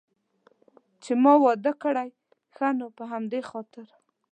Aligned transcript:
چې 1.03 1.11
ما 1.23 1.33
واده 1.43 1.73
کړی، 1.83 2.09
ښه 2.55 2.67
نو 2.77 2.87
په 2.97 3.03
همدې 3.11 3.41
خاطر. 3.49 3.87